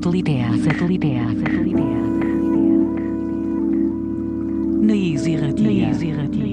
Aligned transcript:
Satelitea, 0.00 0.50
satelitea, 0.64 1.24
satelitea. 1.38 2.00
Naiz 4.80 5.26
irratia, 5.26 5.64
naiz 5.66 6.00
irratia, 6.00 6.08
irratia. 6.08 6.49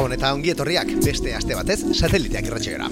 Gabon 0.00 0.14
eta 0.16 0.30
ongi 0.32 0.48
etorriak 0.48 0.88
beste 1.04 1.34
aste 1.36 1.52
batez 1.52 1.82
sateliteak 1.92 2.46
irratxegera. 2.48 2.86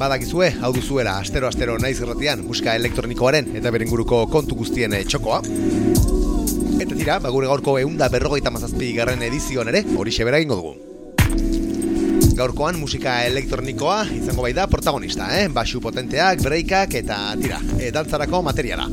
Badakizue, 0.00 0.48
hau 0.58 0.72
duzuela 0.74 1.12
astero-astero 1.22 1.76
naiz 1.78 2.00
irratian 2.00 2.42
musika 2.42 2.74
elektronikoaren 2.74 3.52
eta 3.60 3.70
beren 3.70 3.92
guruko 3.92 4.24
kontu 4.32 4.58
guztien 4.58 4.96
eh, 4.98 5.04
txokoa. 5.06 5.38
Eta 6.82 6.96
tira, 6.96 7.20
bagure 7.22 7.46
gaurko 7.46 7.76
eunda 7.78 8.10
berrogeita 8.10 8.50
mazazpi 8.50 8.90
garren 8.98 9.22
edizioan 9.28 9.70
ere, 9.70 9.84
hori 9.94 10.16
sebera 10.18 10.42
egingo 10.42 10.58
dugu. 10.58 10.74
Gaurkoan 12.42 12.82
musika 12.82 13.20
elektronikoa 13.30 14.00
izango 14.18 14.48
bai 14.48 14.54
da 14.58 14.66
protagonista, 14.66 15.30
eh? 15.38 15.46
Basu 15.46 15.78
potenteak, 15.78 16.42
breakak 16.42 16.98
eta 17.04 17.22
tira, 17.38 17.62
e, 17.78 17.94
dantzarako 17.94 18.42
materiala. 18.50 18.90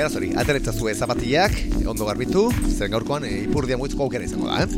Beraz 0.00 0.16
hori, 0.16 0.30
ateretzazue 0.32 0.94
zapatiak, 0.96 1.52
ondo 1.84 2.06
garbitu, 2.08 2.46
zeren 2.70 2.94
gaurkoan 2.94 3.26
e, 3.28 3.42
ipurdia 3.42 3.76
muitzko 3.76 4.06
aukera 4.06 4.24
izango 4.24 4.46
da, 4.48 4.62
eh? 4.64 4.68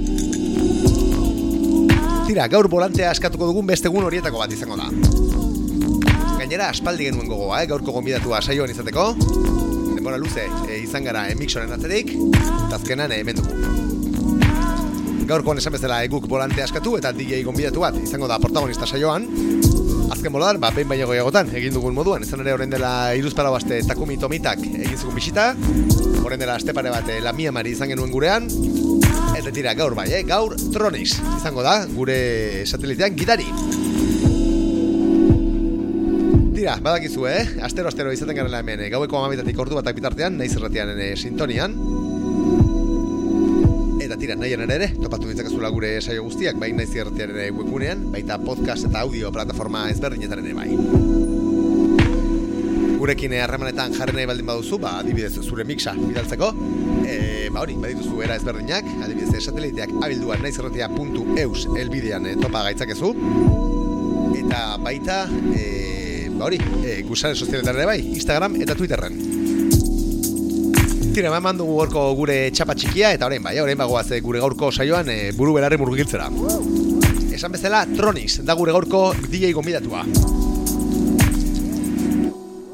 Tira, 2.27 2.49
gaur 2.51 2.67
volantea 2.73 3.13
askatuko 3.15 3.47
dugun 3.53 3.71
beste 3.71 3.87
egun 3.87 4.03
horietako 4.09 4.43
bat 4.43 4.51
izango 4.57 4.75
da. 4.81 4.89
Gainera, 6.41 6.73
aspaldi 6.75 7.07
genuen 7.07 7.31
gogoa, 7.31 7.63
eh? 7.63 7.71
gaurko 7.71 7.95
gonbidatua 8.01 8.43
saioan 8.43 8.75
izateko. 8.75 9.05
Denbora 9.93 10.19
luze, 10.19 10.49
e, 10.67 10.81
izan 10.83 11.07
gara 11.07 11.29
emixoren 11.31 11.71
atzerik, 11.79 12.11
azkenan 12.75 13.15
hemen 13.15 13.39
dugu. 13.39 13.55
Gaurkoan 15.31 15.63
esan 15.63 15.79
bezala 15.79 16.03
eguk 16.03 16.27
volante 16.27 16.67
askatu 16.67 16.99
eta 16.99 17.15
DJ 17.15 17.45
gonbidatu 17.47 17.87
bat 17.87 17.95
izango 18.03 18.27
da 18.27 18.43
protagonista 18.43 18.91
saioan. 18.91 19.31
Azken 20.23 20.37
boladan, 20.37 20.61
ba, 20.63 20.69
behin 20.71 20.87
baino 20.87 21.09
gehiagotan 21.11 21.49
egin 21.59 21.75
dugun 21.75 21.97
moduan, 21.97 22.23
izan 22.23 22.45
ere 22.45 22.53
orain 22.55 22.71
dela 22.71 23.11
iruzpara 23.19 23.51
baste 23.51 23.81
Takumi 23.83 24.15
Tomitak 24.23 24.61
egin 24.63 24.95
zugun 24.95 25.17
bisita, 25.19 25.49
orain 26.23 26.39
dela 26.39 26.55
aste 26.55 26.71
pare 26.71 26.93
bat 26.95 27.09
eh, 27.11 27.17
la 27.19 27.33
mia 27.35 27.51
mari 27.51 27.73
izan 27.75 27.91
genuen 27.91 28.13
gurean, 28.15 28.47
eta 29.35 29.51
tira 29.51 29.73
gaur 29.75 29.97
bai, 29.99 30.07
eh? 30.15 30.21
gaur 30.29 30.55
Tronix 30.77 31.17
izango 31.41 31.67
da 31.67 31.75
gure 31.91 32.63
satelitean 32.71 33.19
gidari. 33.19 33.49
Tira, 36.55 36.79
badakizu, 36.87 37.27
eh? 37.27 37.43
Astero-astero 37.67 38.15
izaten 38.15 38.39
garela 38.39 38.63
hemen, 38.63 38.87
eh? 38.87 38.93
gaueko 38.95 39.19
amabitatik 39.25 39.59
ordu 39.59 39.81
batak 39.81 39.99
bitartean, 39.99 40.39
naiz 40.39 40.53
erratian 40.55 40.95
eh, 41.03 41.17
sintonian, 41.19 41.75
tira, 44.23 44.37
nahian 44.39 44.71
ere 44.71 44.93
topatu 45.03 45.27
ditzakezula 45.27 45.71
gure 45.75 45.97
saio 46.01 46.23
guztiak, 46.23 46.59
bai 46.61 46.71
naiz 46.77 46.93
irratiaren 46.95 47.57
webgunean, 47.59 48.05
baita 48.13 48.37
podcast 48.39 48.87
eta 48.87 49.03
audio 49.03 49.33
plataforma 49.35 49.89
ezberdinetaren 49.91 50.47
ere 50.47 50.55
bai. 50.55 50.69
Gurekin 53.03 53.35
harremanetan 53.35 53.97
jarri 53.97 54.15
nahi 54.15 54.29
baldin 54.31 54.47
baduzu, 54.47 54.79
ba, 54.79 54.95
adibidez 55.01 55.43
zure 55.43 55.67
mixa 55.67 55.97
bidaltzeko, 55.99 56.53
e, 57.03 57.17
ba 57.51 57.65
hori, 57.65 57.75
badituzu 57.83 58.23
era 58.23 58.39
ezberdinak, 58.39 58.87
adibidez 59.03 59.43
sateliteak 59.43 59.97
abilduan 60.07 60.47
naizerratia.eus 60.47 61.67
elbidean 61.83 62.31
e, 62.31 62.39
topa 62.39 62.63
gaitzakezu, 62.69 63.13
eta 64.45 64.65
baita, 64.87 65.25
e, 65.51 66.31
ba 66.39 66.47
hori, 66.47 66.63
e, 66.87 67.01
gusaren 67.11 67.35
sozialetan 67.35 67.75
ere 67.75 67.91
bai, 67.91 68.01
Instagram 68.15 68.61
eta 68.63 68.79
Twitterren. 68.79 69.32
Tira, 71.13 71.29
eman 71.29 71.59
dugu 71.61 71.75
gorko 71.77 72.03
gure 72.17 72.37
txapa 72.57 72.73
txikia 72.73 73.11
eta 73.13 73.27
orain 73.29 73.43
bai, 73.45 73.53
orain 73.61 73.77
bagoaz 73.77 74.07
eh, 74.17 74.21
gure 74.25 74.41
gaurko 74.41 74.71
saioan 74.73 75.11
e, 75.13 75.17
buru 75.37 75.53
belarri 75.59 75.77
murgiltzera. 75.77 76.31
Esan 77.37 77.53
bezala, 77.53 77.83
Tronis, 77.91 78.39
da 78.41 78.57
gure 78.57 78.73
gaurko 78.73 79.03
DJ 79.27 79.51
gonbidatua. 79.53 80.07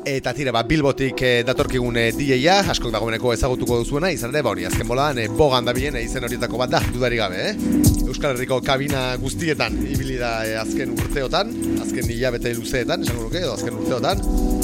Eta 0.08 0.32
tira, 0.36 0.52
ba, 0.54 0.62
Bilbotik 0.70 1.18
e, 1.26 1.32
datorkigun 1.48 1.98
DJ-a, 2.14 2.60
askok 2.70 2.94
dagoeneko 2.94 3.34
ezagutuko 3.34 3.80
duzuena, 3.82 4.12
izan 4.14 4.30
ere, 4.30 4.44
ba 4.46 4.54
hori, 4.54 4.68
azken 4.70 4.86
bolan, 4.86 5.18
e, 5.18 5.26
bogan 5.40 5.66
da 5.66 5.74
bien, 5.74 5.98
e, 5.98 6.04
izen 6.06 6.24
horietako 6.28 6.62
bat 6.62 6.76
da, 6.76 6.82
dudari 6.94 7.18
gabe, 7.18 7.42
eh? 7.50 8.06
Euskal 8.06 8.36
Herriko 8.36 8.60
kabina 8.62 9.08
guztietan, 9.18 9.82
ibili 9.82 10.14
da 10.22 10.36
e, 10.46 10.54
azken 10.62 10.94
urteotan, 10.94 11.50
azken 11.82 12.06
hilabete 12.06 12.54
luzeetan, 12.54 13.02
esango 13.02 13.26
nuke, 13.26 13.42
edo 13.42 13.58
azken 13.58 13.82
urteotan, 13.82 14.57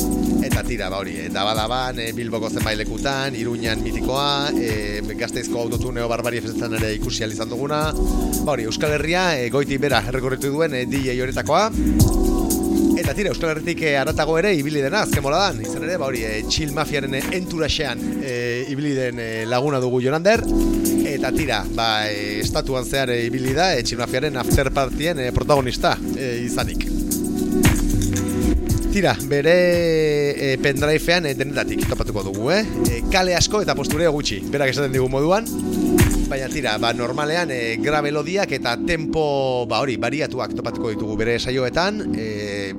Eta 0.44 0.62
tira, 0.62 0.90
ba 0.92 0.98
hori, 1.00 1.14
eta 1.24 1.42
badaban, 1.46 1.98
e, 1.98 2.10
Bilboko 2.12 2.50
zenbait 2.50 2.76
lekutan, 2.76 3.32
Iruñan 3.34 3.80
mitikoa, 3.80 4.50
e, 4.52 5.00
Gazteizko 5.16 5.62
autotuneo 5.62 6.04
barbari 6.10 6.42
efezetan 6.42 6.74
ere 6.76 6.90
ikusi 6.98 7.24
izan 7.24 7.48
duguna. 7.48 7.78
Ba 8.44 8.52
hori, 8.52 8.66
Euskal 8.68 8.92
Herria, 8.92 9.38
e, 9.40 9.48
goiti 9.48 9.78
bera 9.78 10.02
errekorritu 10.06 10.50
duen 10.52 10.74
e, 10.74 10.84
DJ 10.84 11.16
horetakoa. 11.22 11.70
Eta 13.00 13.14
tira, 13.16 13.32
Euskal 13.32 13.54
Herritik 13.54 13.80
e, 13.82 13.96
aratago 13.96 14.36
ere 14.38 14.52
ibili 14.54 14.82
dena, 14.84 15.06
azken 15.08 15.24
moladan. 15.24 15.62
Izan 15.64 15.88
ere, 15.88 15.96
ba 15.96 16.10
hori, 16.10 16.26
e, 16.28 16.42
Chill 16.50 16.76
Mafiaren 16.76 17.16
enturaxean 17.22 18.04
e, 18.20 18.66
ibili 18.68 18.92
den 18.98 19.18
e, 19.18 19.30
laguna 19.48 19.80
dugu 19.80 20.02
Jonander. 20.04 20.44
Eta 21.14 21.32
tira, 21.32 21.62
ba, 21.72 21.88
e, 22.10 22.42
estatuan 22.44 22.84
zehar 22.84 23.16
e, 23.16 23.22
ibili 23.30 23.56
da, 23.56 23.72
e, 23.78 23.82
Chill 23.82 24.02
Mafiaren 24.04 24.36
afterpartien 24.44 25.24
e, 25.24 25.32
protagonista 25.32 25.96
e, 26.18 26.34
izanik. 26.44 26.84
Tira, 28.94 29.16
bere 29.26 29.54
e, 30.38 30.48
pendrivean 30.62 31.24
e, 31.26 31.32
denetatik 31.34 31.80
topatuko 31.90 32.22
dugu, 32.28 32.44
eh? 32.54 32.60
E, 32.86 33.00
kale 33.10 33.32
asko 33.34 33.58
eta 33.64 33.74
postureo 33.74 34.12
gutxi, 34.14 34.36
berak 34.52 34.70
esaten 34.70 34.94
digu 34.94 35.08
moduan. 35.10 35.48
Baina 36.30 36.46
tira, 36.52 36.76
ba, 36.78 36.92
normalean 36.94 37.50
e, 37.50 37.74
grabelodiak 37.82 38.54
eta 38.54 38.76
tempo, 38.86 39.24
ba 39.66 39.80
hori, 39.82 39.96
bariatuak 39.98 40.54
topatuko 40.54 40.94
ditugu 40.94 41.18
bere 41.18 41.40
saioetan, 41.42 42.04
e, 42.14 42.28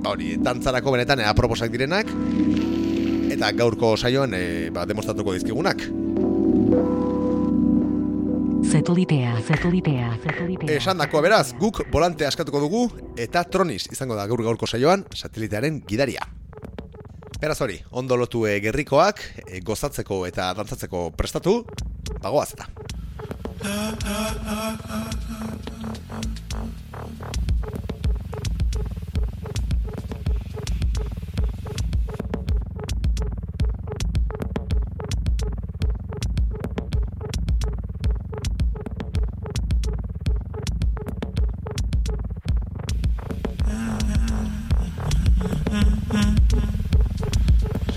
ba 0.00 0.14
hori, 0.14 0.38
dantzarako 0.40 0.96
benetan 0.96 1.20
e, 1.20 1.28
aproposak 1.28 1.68
direnak, 1.76 2.08
eta 3.36 3.52
gaurko 3.60 3.92
saioan 4.00 4.32
e, 4.40 4.44
ba, 4.72 4.88
demostratuko 4.88 5.36
dizkigunak. 5.36 5.84
Satelitea, 8.76 9.38
satelitea, 9.40 10.08
satelitea. 10.20 10.74
Esan 10.76 10.98
dako 11.00 11.22
beraz, 11.24 11.54
guk 11.56 11.78
volante 11.88 12.26
askatuko 12.28 12.60
dugu 12.60 12.82
eta 13.16 13.40
Tronis 13.48 13.86
izango 13.88 14.18
da 14.18 14.26
gaur 14.28 14.42
gaurko 14.44 14.68
saioan 14.68 15.06
satelitearen 15.16 15.78
gidaria. 15.88 16.26
Beraz 17.40 17.56
hori, 17.64 17.78
ondo 17.96 18.18
lotu 18.20 18.44
e, 18.44 18.58
gerrikoak, 18.60 19.22
e, 19.46 19.62
gozatzeko 19.64 20.26
eta 20.28 20.50
dantzatzeko 20.58 21.06
prestatu, 21.16 21.62
bagoaz 22.20 22.50
eta. 22.52 22.68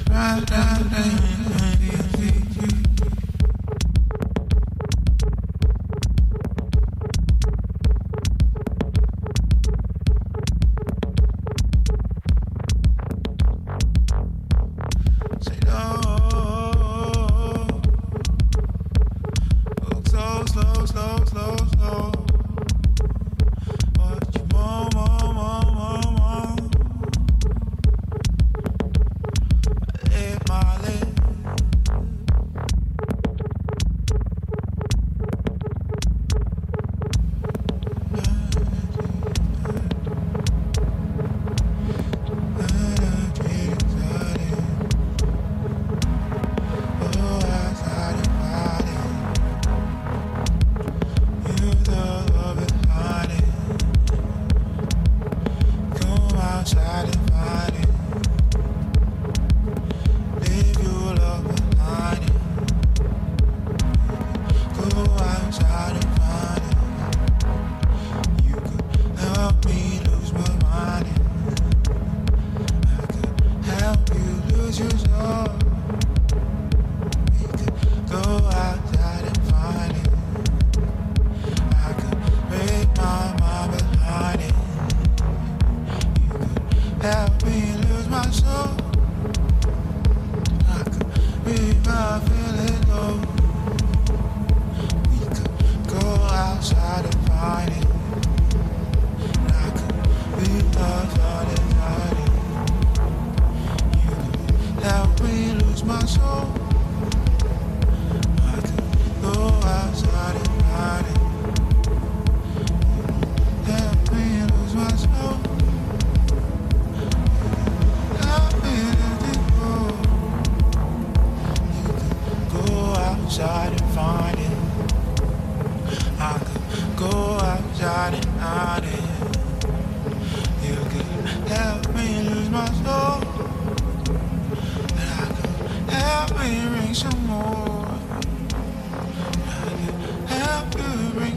Friday. 0.08 1.49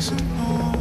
Jackson. 0.02 0.71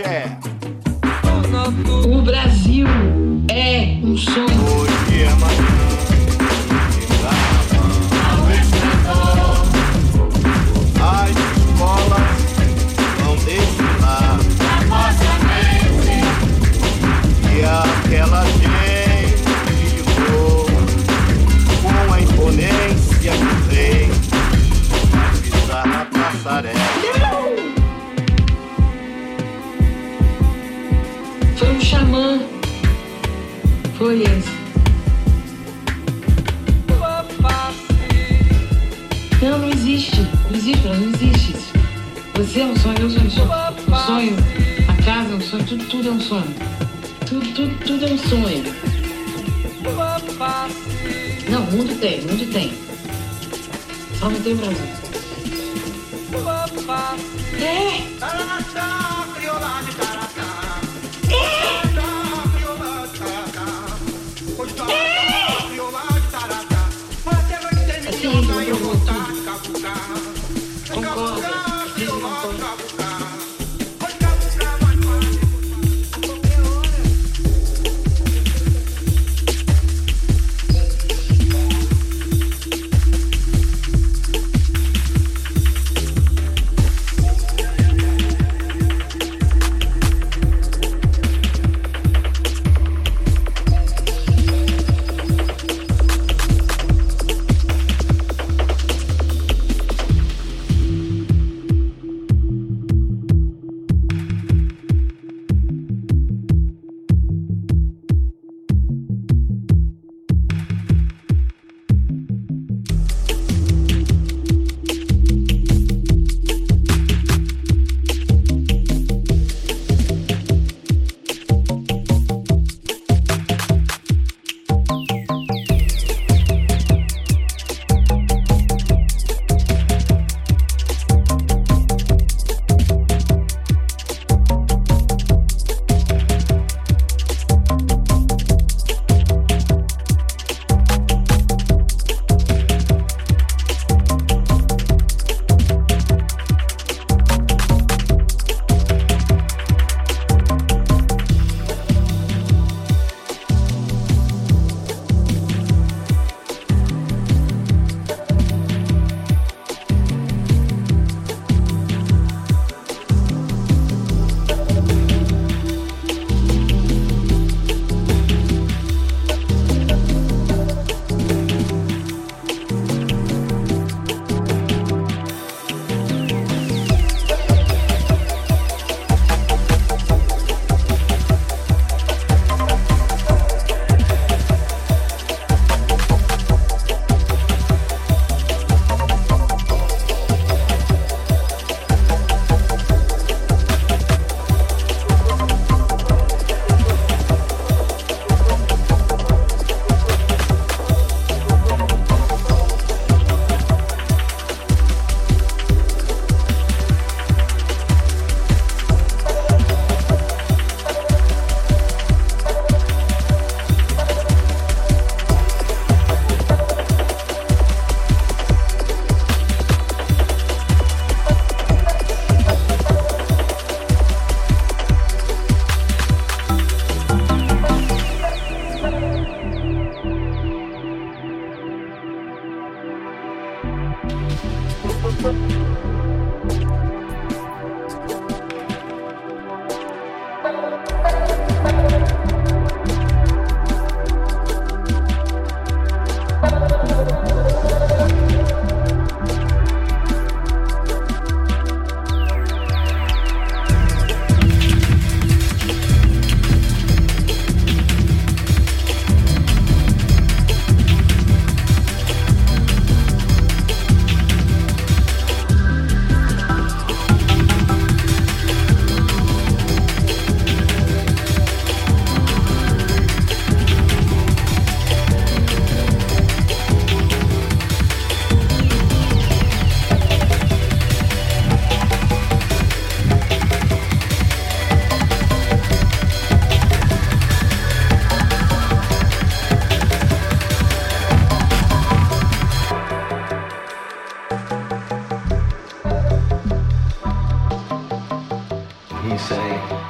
Yeah. 0.00 0.39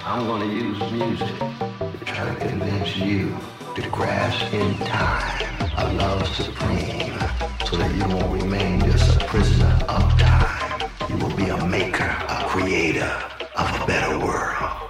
I'm 0.03 0.27
going 0.27 0.49
to 0.49 0.55
use 0.55 0.93
music 0.93 1.39
to 1.39 2.05
try 2.05 2.35
to 2.35 2.41
convince 2.41 2.97
you 2.97 3.37
to 3.75 3.83
grasp 3.91 4.53
in 4.55 4.75
time 4.79 5.71
a 5.77 5.93
love 5.93 6.27
supreme 6.27 7.19
so 7.67 7.77
that 7.77 7.95
you 7.95 8.17
won't 8.17 8.43
remain 8.43 8.81
just 8.81 9.21
a 9.21 9.25
prisoner 9.27 9.79
of 9.89 10.19
time. 10.19 10.91
You 11.11 11.17
will 11.19 11.37
be 11.37 11.51
a 11.51 11.67
maker, 11.67 12.17
a 12.29 12.45
creator 12.49 13.13
of 13.57 13.83
a 13.83 13.87
better 13.87 14.19
world. 14.19 14.90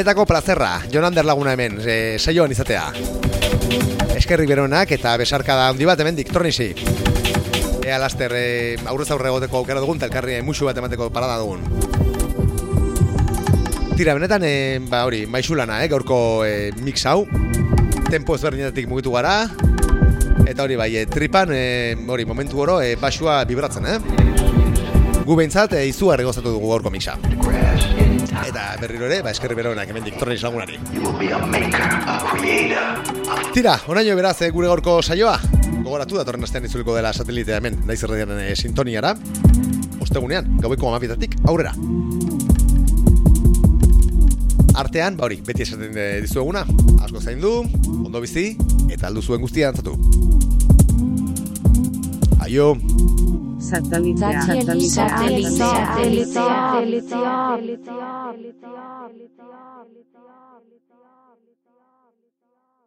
Benetako 0.00 0.24
plazerra, 0.24 0.80
Jon 0.90 1.04
Ander 1.04 1.26
laguna 1.28 1.52
hemen, 1.52 1.74
e, 1.84 2.16
saioan 2.16 2.48
izatea. 2.54 2.86
Eskerrik 4.16 4.48
beronak 4.48 4.94
eta 4.96 5.10
besarkada 5.20 5.66
handi 5.68 5.84
bat 5.84 6.00
hemen 6.00 6.16
diktornisi. 6.16 6.70
Ea 7.84 7.98
laster 8.00 8.32
e, 8.32 8.46
aurrez 8.88 9.10
aurre 9.12 9.28
egoteko 9.28 9.58
aukera 9.58 9.82
dugun, 9.84 10.00
talkarri 10.00 10.38
musu 10.40 10.64
bat 10.64 10.80
emateko 10.80 11.10
parada 11.12 11.36
dugun. 11.42 11.60
Tira, 13.98 14.14
benetan, 14.16 14.40
e, 14.48 14.80
ba 14.88 15.02
hori, 15.04 15.26
maixulana, 15.28 15.82
eh, 15.84 15.92
gaurko 15.92 16.46
e, 16.48 16.72
mix 16.80 17.04
hau. 17.04 17.26
Tempo 18.08 18.40
ezberdinetatik 18.40 18.88
mugitu 18.88 19.12
gara. 19.12 19.50
Eta 20.46 20.64
hori 20.64 20.80
bai, 20.80 20.94
e, 20.96 21.04
tripan, 21.12 21.52
e, 21.52 21.92
hori, 22.08 22.24
momentu 22.24 22.64
oro, 22.64 22.80
e, 22.80 22.96
basua 22.96 23.42
vibratzen, 23.44 23.84
eh? 23.84 24.00
Gu 25.28 25.36
behintzat, 25.36 25.76
e, 25.76 25.84
izugarri 25.92 26.24
gozatu 26.24 26.56
dugu 26.56 26.72
gaurko 26.72 26.88
mixa. 26.88 27.20
Eta 28.48 28.62
berriro 28.80 29.06
ere, 29.06 29.20
ba, 29.24 29.32
eskerri 29.34 29.56
beronak 29.58 29.90
hemen 29.90 30.04
diktornis 30.06 30.40
lagunari. 30.44 30.78
Tira, 33.54 33.76
onaino 33.90 34.16
beraz 34.16 34.36
eh, 34.42 34.50
gure 34.54 34.70
gaurko 34.70 35.00
saioa. 35.02 35.36
Gogoratu 35.80 36.18
datorren 36.20 36.44
astean 36.46 36.66
itzuliko 36.68 36.96
dela 36.96 37.12
satelitea 37.12 37.60
hemen, 37.60 37.80
naiz 37.88 38.00
erradiaren 38.04 38.40
e, 38.44 38.54
sintoniara. 38.56 39.14
Ostegunean, 40.00 40.56
gaueko 40.62 40.88
amapitatik, 40.90 41.36
aurrera. 41.48 41.74
Artean, 44.80 45.16
ba 45.18 45.26
hori, 45.28 45.40
beti 45.44 45.66
esaten 45.66 45.96
eh, 45.98 46.10
dizueguna, 46.24 46.64
asko 47.04 47.20
zaindu, 47.20 47.52
ondo 48.00 48.22
bizi, 48.24 48.54
eta 48.88 49.10
aldu 49.10 49.22
zuen 49.22 49.44
guztia 49.44 49.72
antzatu. 49.72 49.98
Aio! 52.40 52.72
Satelitea. 53.60 54.42
Satelitea. 54.42 55.08
Satelitea. 55.08 55.66
Satelitea. 55.68 56.46
Satelitea. 56.72 57.69